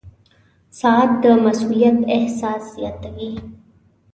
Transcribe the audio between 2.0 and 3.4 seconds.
احساس زیاتوي.